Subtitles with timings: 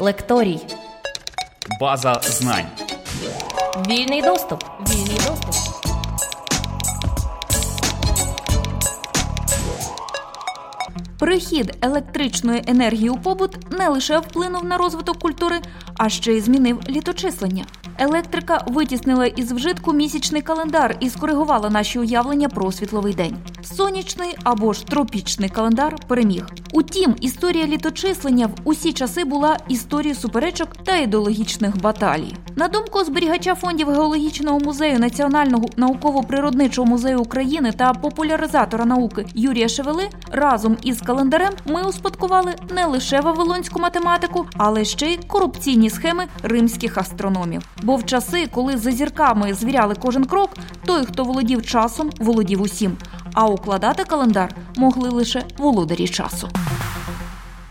[0.00, 0.60] Лекторій.
[1.80, 2.66] База знань.
[3.88, 4.64] Вільний доступ.
[4.90, 5.54] Вільний доступ.
[11.18, 15.60] Прихід електричної енергії у побут не лише вплинув на розвиток культури,
[15.96, 17.64] а ще й змінив літочислення.
[17.98, 23.36] Електрика витіснила із вжитку місячний календар і скоригувала наші уявлення про світловий день.
[23.76, 26.46] Сонячний або ж тропічний календар переміг.
[26.72, 32.34] Утім, історія літочислення в усі часи була історією суперечок та ідеологічних баталій.
[32.56, 40.08] На думку зберігача фондів геологічного музею Національного науково-природничого музею України та популяризатора науки Юрія Шевели,
[40.32, 46.98] разом із календарем ми успадкували не лише вавилонську математику, але ще й корупційні схеми римських
[46.98, 47.62] астрономів.
[47.82, 50.50] Бо в часи, коли за зірками звіряли кожен крок,
[50.86, 52.96] той, хто володів часом, володів усім.
[53.40, 56.48] А укладати календар могли лише володарі часу.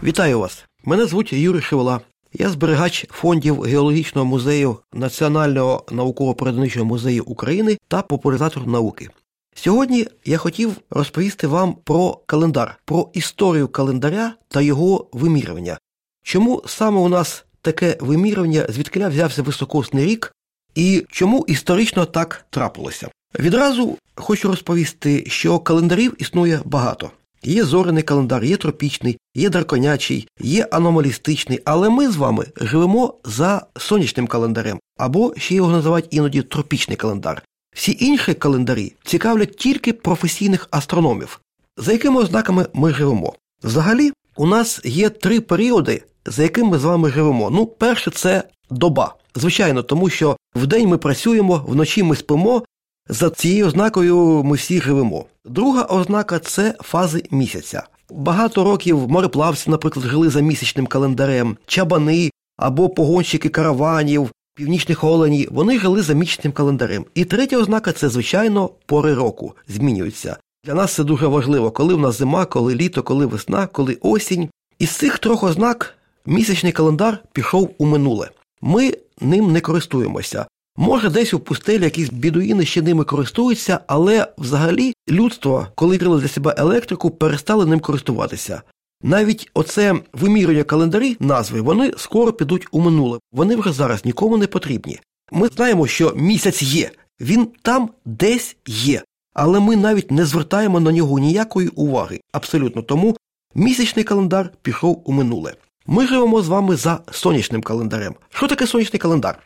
[0.04, 0.66] Вітаю вас!
[0.84, 2.02] Мене звуть Юрій Шевела.
[2.34, 9.10] Я зберігач фондів геологічного музею Національного науково-природничого музею України та популяризатор науки.
[9.56, 15.78] Сьогодні я хотів розповісти вам про календар, про історію календаря та його вимірювання.
[16.24, 20.34] Чому саме у нас таке вимірювання, звідки взявся високосний рік,
[20.76, 23.10] і чому історично так трапилося?
[23.40, 27.12] Відразу хочу розповісти, що календарів існує багато.
[27.44, 33.66] Є зоряний календар, є тропічний, є драконячий, є аномалістичний, але ми з вами живемо за
[33.78, 37.44] сонячним календарем, або ще його називають іноді тропічний календар.
[37.76, 41.42] Всі інші календарі цікавлять тільки професійних астрономів.
[41.78, 43.34] За якими ознаками ми живемо?
[43.64, 47.50] Взагалі, у нас є три періоди, за якими ми з вами живемо.
[47.50, 49.16] Ну, перше, це доба.
[49.36, 52.64] Звичайно, тому що вдень ми працюємо, вночі ми спимо.
[53.10, 55.26] За цією ознакою ми всі живемо.
[55.46, 57.84] Друга ознака це фази місяця.
[58.10, 65.80] Багато років мореплавці, наприклад, жили за місячним календарем, чабани або погонщики караванів, північних оленів, вони
[65.80, 67.06] жили за місячним календарем.
[67.16, 70.38] І третя ознака це, звичайно, пори року змінюються.
[70.66, 74.50] Для нас це дуже важливо, коли в нас зима, коли літо, коли весна, коли осінь.
[74.80, 75.96] Із цих трьох ознак
[76.26, 78.30] місячний календар пішов у минуле.
[78.62, 80.46] Ми ним не користуємося.
[80.80, 86.28] Може, десь у пустелі якісь бідуїни ще ними користуються, але взагалі людство, коли відкрили для
[86.28, 88.62] себе електрику, перестали ним користуватися.
[89.04, 93.20] Навіть оце вимірювання календарі, назви, вони скоро підуть у минуле.
[93.32, 95.00] Вони вже зараз нікому не потрібні.
[95.32, 99.02] Ми знаємо, що місяць є, він там десь є,
[99.34, 102.20] але ми навіть не звертаємо на нього ніякої уваги.
[102.32, 103.18] Абсолютно тому
[103.56, 105.54] місячний календар пішов у минуле.
[105.88, 108.16] Ми живемо з вами за сонячним календарем.
[108.30, 109.40] Що таке сонячний календар?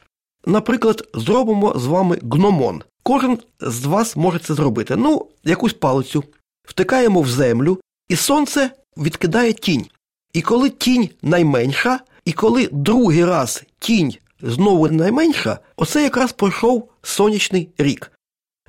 [0.46, 2.84] Наприклад, зробимо з вами гномон.
[3.04, 4.96] Кожен з вас може це зробити.
[4.96, 6.24] Ну, якусь палицю,
[6.68, 7.80] втикаємо в землю,
[8.10, 9.86] і сонце відкидає тінь.
[10.34, 17.70] І коли тінь найменша, і коли другий раз тінь знову найменша, оце якраз пройшов сонячний
[17.78, 18.12] рік.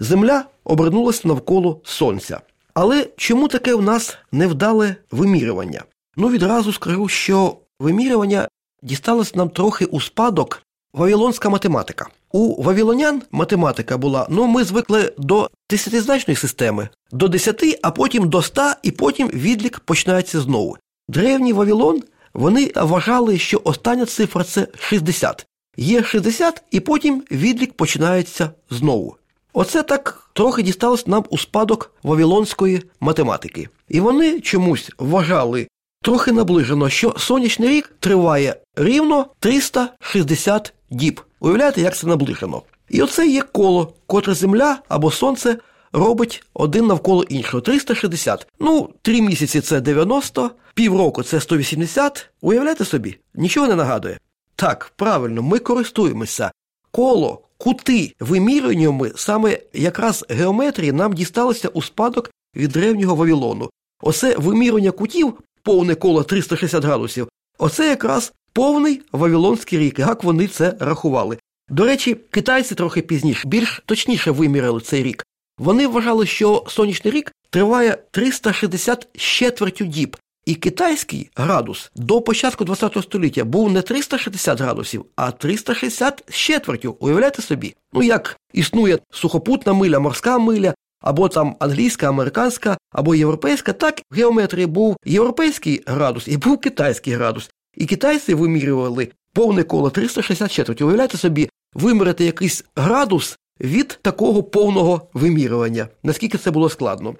[0.00, 2.40] Земля обернулася навколо сонця.
[2.74, 5.82] Але чому таке в нас невдале вимірювання?
[6.16, 8.48] Ну, відразу скажу, що вимірювання
[8.82, 10.62] дісталось нам трохи у спадок
[10.94, 12.06] Вавилонська математика.
[12.32, 18.38] У вавилонян математика була, ну ми звикли до десятизначної системи, до десяти, а потім до
[18.38, 20.76] ста, і потім відлік починається знову.
[21.08, 22.02] Древній Вавилон
[22.34, 25.46] вони вважали, що остання цифра це 60.
[25.76, 29.16] Є 60, і потім відлік починається знову.
[29.52, 33.68] Оце так трохи дісталось нам у спадок вавилонської математики.
[33.88, 35.68] І вони чомусь вважали
[36.02, 41.20] трохи наближено, що сонячний рік триває рівно 360 діб.
[41.40, 42.62] Уявляєте, як це наближено?
[42.88, 45.58] І оце є коло, котре Земля або Сонце
[45.92, 47.60] робить один навколо іншого.
[47.60, 48.46] 360.
[48.60, 52.30] Ну, три місяці це 90, півроку це 180.
[52.40, 53.18] Уявляєте собі?
[53.34, 54.18] Нічого не нагадує.
[54.56, 56.52] Так, правильно, ми користуємося.
[56.90, 63.70] Коло, кути вимірюваннями саме якраз геометрії нам дісталося у спадок від древнього Вавилону.
[64.02, 67.28] Оце вимірювання кутів, повне коло 360 градусів,
[67.58, 71.38] оце якраз повний Вавилонський рік, як вони це рахували.
[71.68, 75.24] До речі, китайці трохи пізніше, більш точніше виміряли цей рік.
[75.58, 80.16] Вони вважали, що сонячний рік триває 360 з четвертю діб.
[80.46, 86.96] І китайський градус до початку ХХ століття був не 360 градусів, а 360 з четвертю.
[87.00, 87.74] Уявляєте собі?
[87.92, 94.14] Ну як існує сухопутна миля, морська миля, або там англійська, американська, або європейська, так в
[94.14, 97.50] геометрії був європейський градус і був китайський градус.
[97.76, 100.86] І китайці вимірювали повне коло 364.
[100.86, 105.88] Уявляєте собі, виміряти якийсь градус від такого повного вимірювання.
[106.02, 107.14] Наскільки це було складно?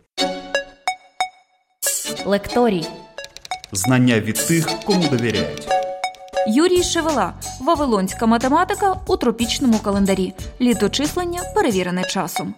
[2.26, 2.86] Лекторій.
[3.72, 5.68] Знання від тих, кому довіряють.
[6.48, 10.32] Юрій Шевела Вавилонська математика у тропічному календарі.
[10.60, 12.54] Літочислення перевірене часом.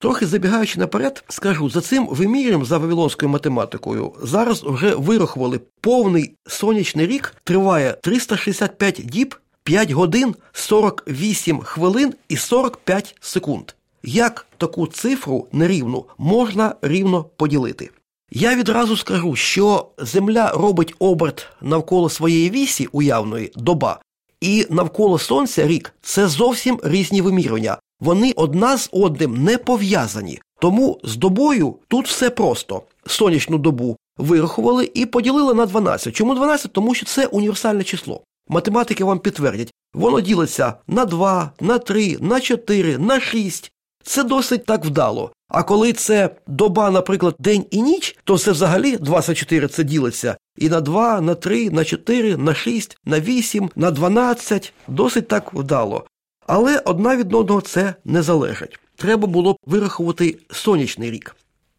[0.00, 7.06] Трохи забігаючи наперед, скажу за цим вимір'ям за вавилонською математикою зараз вже вирахували повний сонячний
[7.06, 13.72] рік триває 365 діб, 5 годин, 48 хвилин і 45 секунд.
[14.02, 17.90] Як таку цифру нерівну можна рівно поділити?
[18.30, 24.00] Я відразу скажу, що Земля робить оберт навколо своєї вісі уявної доба,
[24.40, 27.78] і навколо Сонця рік це зовсім різні вимірювання.
[28.00, 30.40] Вони одна з одним не пов'язані.
[30.60, 32.82] Тому з добою тут все просто.
[33.06, 36.14] Сонячну добу вирахували і поділили на 12.
[36.14, 36.72] Чому 12?
[36.72, 38.22] Тому що це універсальне число.
[38.48, 43.72] Математики вам підтвердять, воно ділиться на 2, на 3, на 4, на 6.
[44.04, 45.32] Це досить так вдало.
[45.48, 50.68] А коли це доба, наприклад, день і ніч, то це взагалі 24 це ділиться і
[50.68, 54.72] на 2, на 3, на 4, на 6, на 8, на 12.
[54.88, 56.04] Досить так вдало.
[56.48, 58.78] Але одна від одного це не залежить.
[58.96, 61.36] Треба було б вирахувати сонячний рік.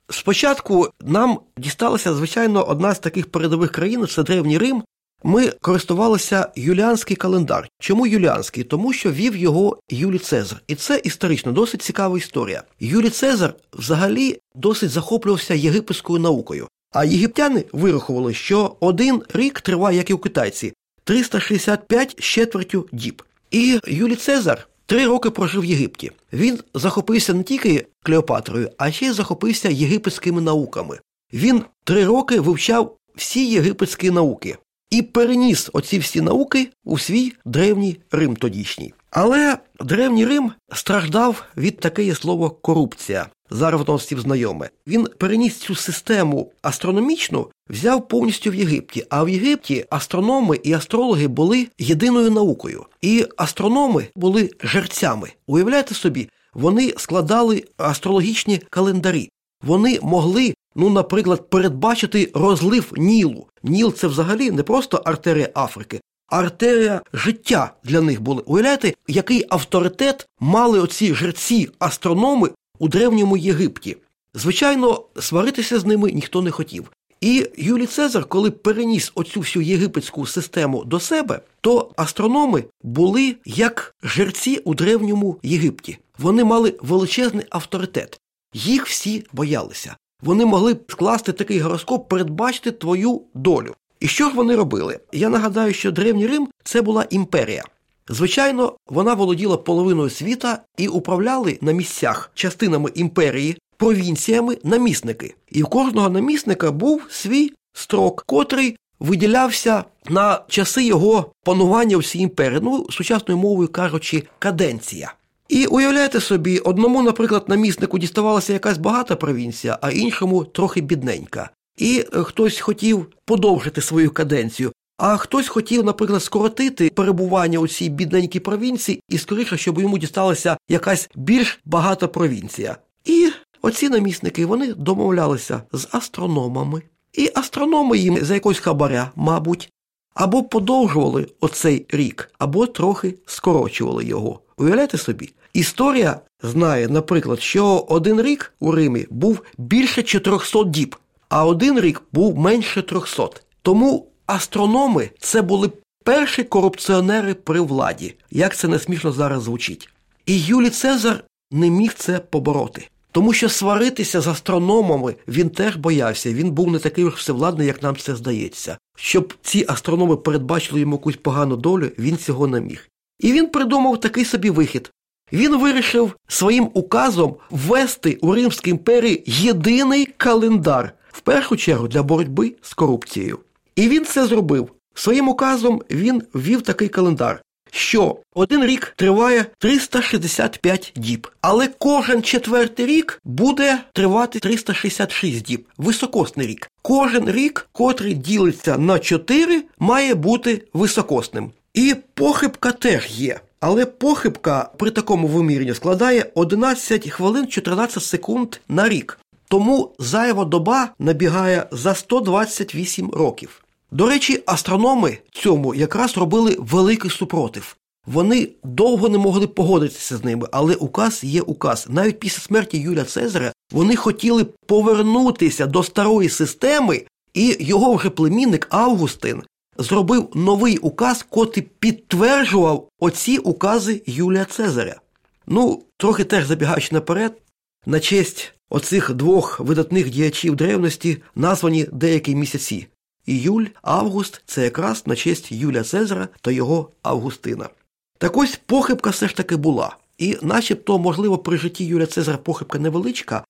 [0.10, 4.84] Спочатку нам дісталася, звичайно, одна з таких передових країн це Древній Рим.
[5.24, 7.70] Ми користувалися юліанський календар.
[7.80, 8.64] Чому юліанський?
[8.64, 10.62] Тому що вів його Юлій Цезар.
[10.68, 12.64] І це історично досить цікава історія.
[12.80, 16.68] Юлій Цезар взагалі досить захоплювався єгипетською наукою.
[16.92, 20.74] А єгиптяни вирахували, що один рік триває, як і у китайці,
[21.04, 23.24] 365 з четвертю діб.
[23.52, 26.12] І Юлій Цезар три роки прожив в Єгипті.
[26.34, 31.00] Він захопився не тільки Клеопатрою, а ще й захопився єгипетськими науками.
[31.34, 34.58] Він три роки вивчав всі єгипетські науки
[34.90, 38.94] і переніс оці всі науки у свій древній Рим тодішній.
[39.12, 43.28] Але древній Рим страждав від таке слово корупція.
[43.50, 44.70] Воно всім знайоме.
[44.88, 49.06] Він переніс цю систему астрономічну, взяв повністю в Єгипті.
[49.10, 52.86] А в Єгипті астрономи і астрологи були єдиною наукою.
[53.02, 55.32] І астрономи були жерцями.
[55.48, 59.30] Уявляєте собі, вони складали астрологічні календарі.
[59.64, 63.48] Вони могли, ну, наприклад, передбачити розлив Нілу.
[63.64, 68.44] Ніл це взагалі не просто артерія Африки, артерія життя для них були.
[68.46, 72.50] Уявляєте, який авторитет мали оці жерці астрономи
[72.80, 73.98] у древньому Єгипті.
[74.34, 76.92] Звичайно, сваритися з ними ніхто не хотів.
[77.22, 83.96] І Юлій Цезар, коли переніс оцю всю єгипетську систему до себе, то астрономи були як
[84.04, 85.98] жерці у древньому Єгипті.
[86.18, 88.20] Вони мали величезний авторитет.
[88.54, 89.96] Їх всі боялися.
[90.22, 93.76] Вони могли скласти такий гороскоп, передбачити твою долю.
[94.00, 95.00] І що ж вони робили?
[95.12, 97.64] Я нагадаю, що Древній Рим це була імперія.
[98.10, 105.36] Звичайно, вона володіла половиною світа і управляли на місцях частинами імперії, провінціями намісники.
[105.52, 112.20] І в кожного намісника був свій строк, котрий виділявся на часи його панування в цій
[112.20, 112.60] імперії.
[112.64, 115.14] Ну, сучасною мовою кажучи, каденція.
[115.50, 121.50] І уявляєте собі, одному, наприклад, наміснику діставалася якась багата провінція, а іншому трохи бідненька.
[121.78, 128.40] І хтось хотів подовжити свою каденцію, а хтось хотів, наприклад, скоротити перебування у цій бідненькій
[128.40, 132.78] провінції і скоріше, щоб йому дісталася якась більш багата провінція.
[133.06, 133.30] І
[133.62, 136.82] оці намісники вони домовлялися з астрономами.
[137.14, 139.72] І астрономи їм за якось хабаря, мабуть,
[140.14, 144.40] або подовжували оцей рік, або трохи скорочували його.
[144.58, 145.34] Уявляєте собі?
[145.54, 150.96] Історія знає, наприклад, що один рік у Римі був більше 400 діб,
[151.30, 153.30] а один рік був менше 300.
[153.62, 155.72] Тому астрономи це були
[156.04, 159.90] перші корупціонери при владі, як це не смішно зараз звучить.
[160.26, 162.88] І Юлій Цезар не міг це побороти.
[163.12, 167.96] Тому що сваритися з астрономами він теж боявся, він був не такий всевладний, як нам
[167.96, 168.78] це здається.
[168.98, 172.90] Щоб ці астрономи передбачили йому якусь погану долю, він цього не міг.
[173.20, 174.92] І він придумав такий собі вихід.
[175.34, 182.56] Він вирішив своїм указом ввести у Римській імперії єдиний календар, в першу чергу для боротьби
[182.62, 183.40] з корупцією.
[183.80, 184.72] І він це зробив.
[184.96, 192.86] Своїм указом він ввів такий календар, що один рік триває 365 діб, але кожен четвертий
[192.86, 196.70] рік буде тривати 366 діб, високосний рік.
[196.82, 201.52] Кожен рік, котрий ділиться на 4, має бути високосним.
[201.74, 203.40] І похибка теж є.
[203.60, 209.20] Але похибка при такому виміренні складає 11 хвилин 14 секунд на рік.
[209.48, 213.64] Тому зайва доба набігає за 128 років.
[213.92, 217.76] До речі, астрономи цьому якраз робили великий супротив.
[218.08, 221.88] Вони довго не могли погодитися з ними, але указ є указ.
[221.90, 227.04] Навіть після смерті Юлія Цезаря вони хотіли повернутися до старої системи,
[227.34, 229.44] і його вже племінник Августин
[229.78, 235.02] зробив новий указ, котрий підтверджував оці укази Юлія Цезаря.
[235.48, 237.42] Ну, трохи теж забігаючи наперед,
[237.86, 242.88] на честь оцих двох видатних діячів древності названі деякі місяці.
[243.30, 247.70] Іюль, Август це якраз на честь Юлія Цезара та його Августина.
[248.18, 249.98] Так ось похибка все ж таки була.
[250.18, 253.44] І начебто, можливо, при житті Юлія Цезара похибка невеличка.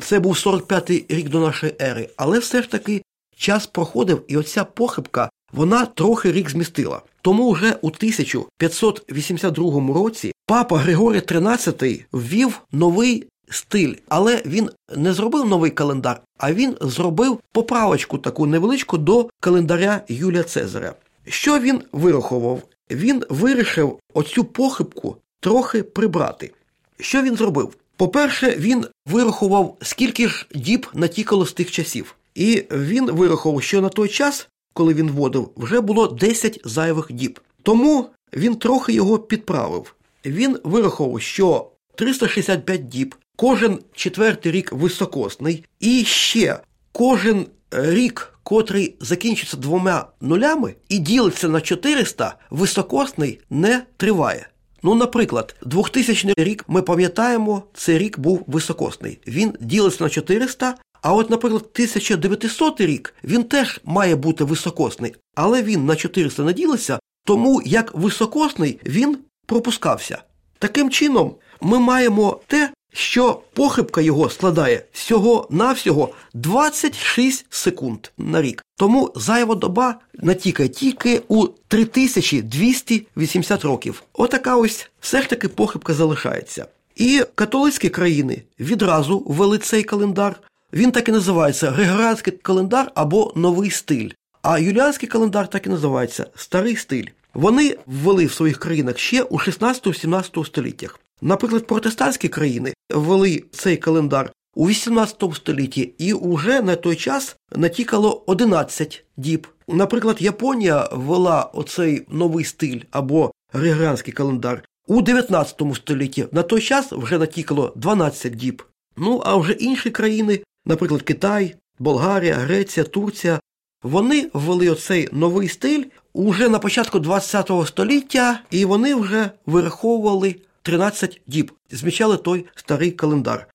[0.00, 3.02] Це був 45-й рік до нашої ери, але все ж таки
[3.36, 7.02] час проходив, і оця похибка вона трохи рік змістила.
[7.22, 15.46] Тому вже у 1582 році папа Григорій XIII ввів новий стиль, але він не зробив
[15.46, 20.94] новий календар, а він зробив поправочку таку невеличку до календаря Юлія Цезаря.
[21.28, 22.62] Що він вирахував?
[22.90, 26.52] Він вирішив оцю похибку трохи прибрати.
[27.00, 27.74] Що він зробив?
[27.96, 32.14] По-перше, він вирахував, скільки ж діб натікало з тих часів.
[32.34, 37.40] І він вирахував, що на той час, коли він вводив, вже було 10 зайвих діб.
[37.62, 39.94] Тому він трохи його підправив.
[40.24, 46.58] Він вирахував, що 365 діб, кожен четвертий рік високосний, і ще
[46.92, 54.48] кожен рік, котрий закінчиться двома нулями і ділиться на 400, високосний не триває.
[54.82, 59.18] Ну, наприклад, 2000 рік ми пам'ятаємо, цей рік був високосний.
[59.26, 65.62] Він ділиться на 400, а от, наприклад, 1900 рік він теж має бути високосний, але
[65.62, 70.22] він на 400 не ділиться, тому як високосний він пропускався.
[70.58, 78.64] Таким чином, ми маємо те, що похибка його складає всього-навсього 26 секунд на рік.
[78.76, 84.02] Тому зайва доба натікає тільки у 3280 років.
[84.12, 86.66] Отака ось все ж таки похибка залишається.
[86.96, 90.40] І католицькі країни відразу ввели цей календар.
[90.72, 94.10] Він так і називається Григоріанський календар або новий стиль.
[94.42, 97.06] А юліанський календар так і називається старий стиль.
[97.34, 101.00] Вони ввели в своїх країнах ще у 16-17 століттях.
[101.20, 108.22] Наприклад, протестантські країни ввели цей календар у 18 столітті, і вже на той час натікало
[108.26, 109.46] 11 діб.
[109.68, 116.26] Наприклад, Японія ввела оцей новий стиль або григоріанський календар у 19 столітті.
[116.32, 118.62] На той час вже натікало 12 діб.
[118.96, 123.40] Ну а вже інші країни, наприклад, Китай, Болгарія, Греція, Турція,
[123.82, 131.20] вони ввели оцей новий стиль уже на початку 20 століття, і вони вже вираховували 13
[131.26, 133.46] діб, змічали той старий календар.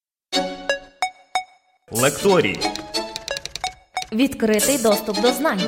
[1.91, 2.59] Лекторій.
[4.11, 5.61] Відкритий доступ до знань.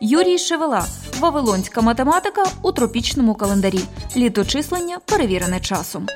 [0.00, 0.86] Юрій Шевела.
[1.18, 3.80] Вавилонська математика у тропічному календарі.
[4.16, 6.06] Літочислення перевірене часом.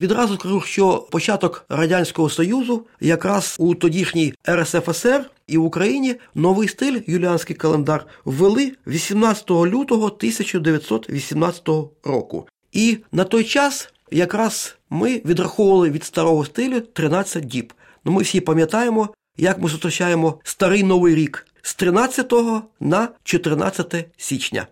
[0.00, 7.00] Відразу скажу, що початок Радянського Союзу, якраз у тодішній РСФСР і в Україні новий стиль
[7.06, 11.68] юліанський календар ввели 18 лютого 1918
[12.04, 12.46] року.
[12.76, 17.72] І на той час якраз ми відраховували від старого стилю 13 діб.
[18.04, 22.32] Ну, ми всі пам'ятаємо, як ми зустрічаємо старий новий рік з 13
[22.80, 24.66] на 14 січня.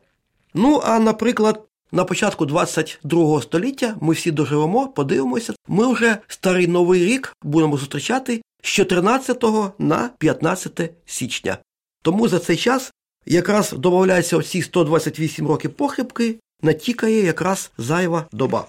[0.55, 7.05] Ну, а наприклад, на початку 22 століття ми всі доживемо, подивимося, ми вже старий новий
[7.05, 9.45] рік будемо зустрічати з 14
[9.79, 11.59] на 15 січня.
[12.03, 12.93] Тому за цей час
[13.27, 18.67] якраз додається оці 128 років похибки, натікає якраз зайва доба.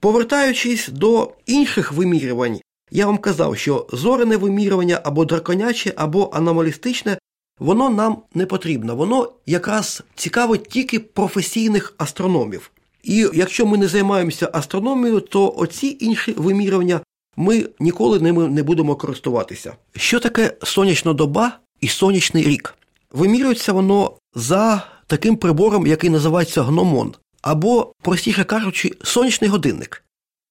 [0.00, 7.18] Повертаючись до інших вимірювань, я вам казав, що зорене вимірювання або драконяче, або аномалістичне,
[7.58, 8.96] воно нам не потрібно.
[8.96, 12.70] Воно якраз цікавить тільки професійних астрономів.
[13.02, 17.00] І якщо ми не займаємося астрономією, то оці інші вимірювання
[17.36, 19.74] ми ніколи ними не будемо користуватися.
[19.96, 22.74] Що таке сонячна доба і сонячний рік?
[23.12, 30.04] Вимірюється воно за таким прибором, який називається гномон, або, простіше кажучи, сонячний годинник.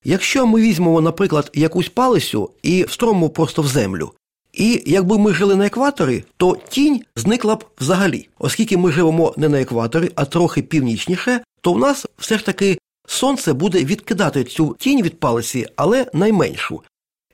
[0.04, 4.12] Якщо ми візьмемо, наприклад, якусь палицю і встромимо просто в землю,
[4.54, 8.30] і якби ми жили на екваторі, то тінь зникла б взагалі.
[8.40, 12.78] Оскільки ми живемо не на екваторі, а трохи північніше, то в нас все ж таки
[13.08, 16.82] сонце буде відкидати цю тінь від палиці, але найменшу.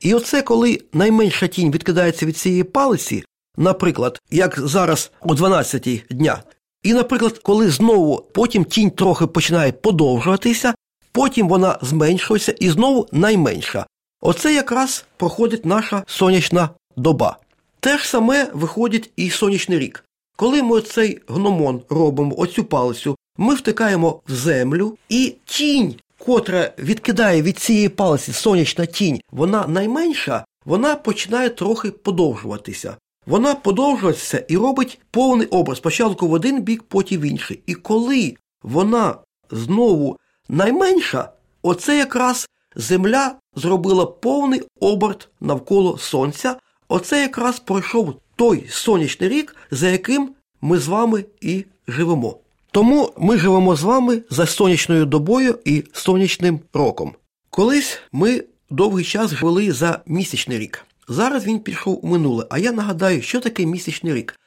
[0.02, 3.24] І оце коли найменша тінь відкидається від цієї палиці,
[3.58, 6.44] наприклад, як зараз о 12 дня,
[6.84, 10.74] і, наприклад, коли знову потім тінь трохи починає подовжуватися,
[11.12, 13.86] потім вона зменшується і знову найменша.
[14.22, 17.38] Оце якраз проходить наша сонячна доба.
[17.80, 20.04] Те ж саме виходить і сонячний рік.
[20.36, 27.42] Коли ми цей гномон робимо, оцю палицю, ми втикаємо в землю, і тінь, котра відкидає
[27.42, 32.98] від цієї палиці сонячна тінь, вона найменша, вона починає трохи подовжуватися.
[33.26, 35.78] Вона подовжується і робить повний образ.
[35.78, 37.60] Спочатку в один бік, потім в інший.
[37.66, 39.16] І коли вона
[39.52, 40.18] знову
[40.50, 41.30] найменша,
[41.62, 46.56] оце якраз Земля зробила повний оберт навколо Сонця.
[46.88, 50.30] Оце якраз пройшов той сонячний рік, за яким
[50.62, 52.38] ми з вами і живемо.
[52.72, 57.14] Тому ми живемо з вами за сонячною добою і сонячним роком.
[57.50, 60.86] Колись ми довгий час жили за місячний рік.
[61.08, 62.46] Зараз він пішов у минуле.
[62.50, 64.40] А я нагадаю, що таке місячний рік.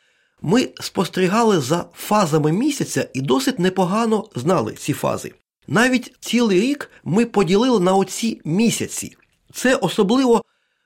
[0.43, 5.33] Ми спостерігали за фазами місяця і досить непогано знали ці фази.
[5.69, 9.17] Навіть цілий рік ми поділили на оці місяці.
[9.53, 10.43] Це особливо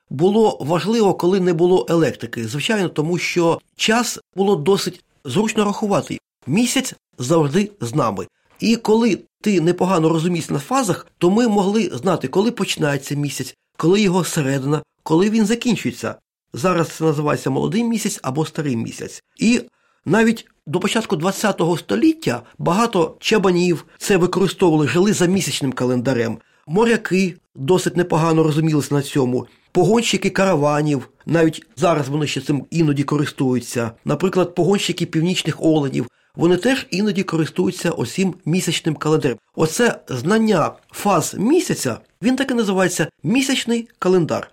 [0.09, 2.47] було важливо, коли не було електрики.
[2.47, 6.19] Звичайно, тому що час було досить зручно рахувати.
[6.47, 8.27] Місяць завжди з нами.
[8.59, 14.01] І коли ти непогано розумієшся на фазах, то ми могли знати, коли починається місяць, коли
[14.01, 16.15] його середина, коли він закінчується.
[16.53, 19.23] Зараз це називається молодий місяць або старий місяць.
[19.39, 19.61] І
[20.05, 26.37] навіть до початку ХХ століття багато чабанів це використовували, жили за місячним календарем.
[26.67, 29.47] Моряки досить непогано розумілися на цьому.
[29.71, 33.91] Погонщики караванів, навіть зараз вони ще цим іноді користуються.
[34.05, 39.37] Наприклад, погонщики північних оленів, вони теж іноді користуються осім місячним календарем.
[39.55, 44.51] Оце знання фаз місяця, він таки називається місячний календар.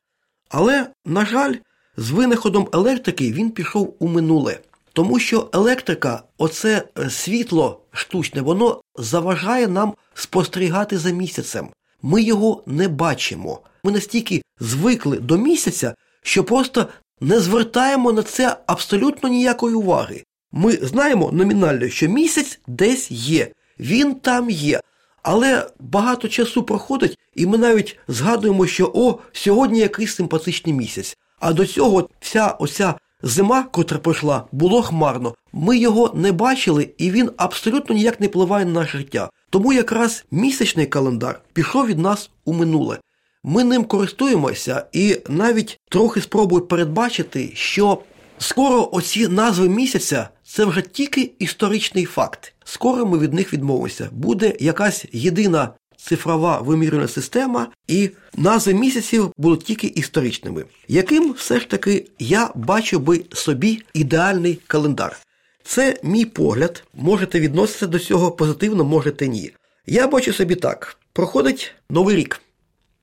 [0.49, 1.54] Але, на жаль,
[1.97, 4.61] з винаходом електрики він пішов у минуле.
[4.92, 11.68] Тому що електрика, оце світло штучне, воно заважає нам спостерігати за місяцем.
[12.02, 13.61] Ми його не бачимо.
[13.85, 16.88] Ми настільки звикли до місяця, що просто
[17.20, 20.25] не звертаємо на це абсолютно ніякої уваги.
[20.52, 23.48] Ми знаємо номінально, що місяць десь є,
[23.80, 24.80] він там є.
[25.22, 31.18] Але багато часу проходить, і ми навіть згадуємо, що о, сьогодні якийсь симпатичний місяць.
[31.40, 35.34] А до цього вся оця зима, котра пройшла, було хмарно.
[35.52, 39.30] Ми його не бачили, і він абсолютно ніяк не впливає на наше життя.
[39.50, 42.98] Тому якраз місячний календар пішов від нас у минуле.
[43.44, 47.98] Ми ним користуємося і навіть трохи спробую передбачити, що
[48.38, 52.53] скоро оці назви місяця це вже тільки історичний факт.
[52.64, 54.09] Скоро ми від них відмовимося.
[54.12, 60.64] Буде якась єдина цифрова вимірювальна система, і назви місяців будуть тільки історичними.
[60.88, 65.16] Яким все ж таки я бачу би собі ідеальний календар?
[65.64, 66.85] Це мій погляд.
[66.94, 69.53] Можете відноситися до цього позитивно, можете ні.
[69.87, 72.40] Я бачу собі так: проходить новий рік.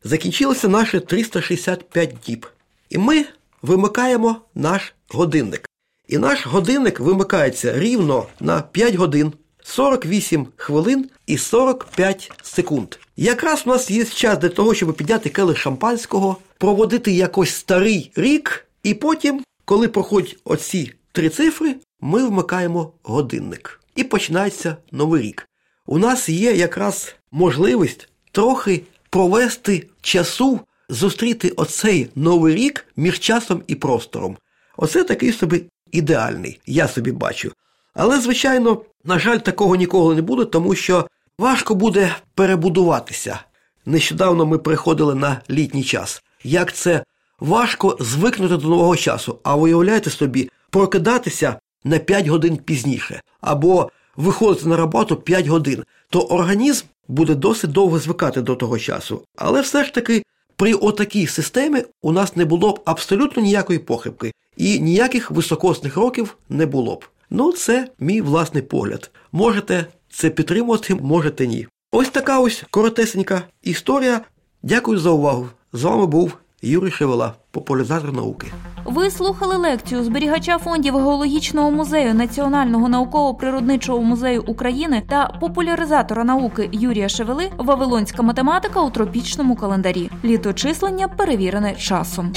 [0.03, 2.47] Закінчилося наше 365 діб.
[2.89, 3.25] І ми
[3.65, 5.69] вимикаємо наш годинник.
[6.07, 12.95] І наш годинник вимикається рівно на 5 годин, 48 хвилин і 45 секунд.
[13.17, 18.67] Якраз у нас є час для того, щоб підняти келих шампанського, проводити якось старий рік,
[18.83, 23.81] і потім, коли проходять оці три цифри, ми вмикаємо годинник.
[23.95, 25.47] І починається новий рік.
[25.85, 33.75] У нас є якраз можливість трохи провести часу, зустріти оцей новий рік між часом і
[33.75, 34.37] простором.
[34.77, 37.51] Оце такий собі ідеальний, я собі бачу.
[37.93, 41.07] Але, звичайно, на жаль, такого ніколи не буде, тому що
[41.39, 43.39] важко буде перебудуватися.
[43.85, 46.23] Нещодавно ми приходили на літній час.
[46.43, 47.03] Як це
[47.39, 54.69] важко звикнути до нового часу, а виявляєте собі, прокидатися на 5 годин пізніше, або виходити
[54.69, 59.21] на роботу 5 годин, то організм буде досить довго звикати до того часу.
[59.35, 60.23] Але все ж таки
[60.55, 66.37] при отакій системі у нас не було б абсолютно ніякої похибки і ніяких високосних років
[66.49, 67.05] не було б.
[67.29, 69.11] Ну, це мій власний погляд.
[69.31, 71.67] Можете це підтримувати, можете ні.
[71.91, 74.21] Ось така ось коротесенька історія.
[74.63, 75.49] Дякую за увагу.
[75.73, 78.47] З вами був Юрій Шевела, популяризатор науки.
[78.85, 87.09] Ви слухали лекцію зберігача фондів геологічного музею Національного науково-природничого музею України та популяризатора науки Юрія
[87.09, 90.09] Шевели Вавилонська математика у тропічному календарі.
[90.23, 92.33] Літочислення перевірене часом.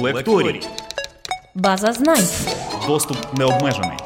[0.00, 0.60] Лекторій.
[1.54, 2.28] База знань.
[2.86, 3.96] Доступ необмежений.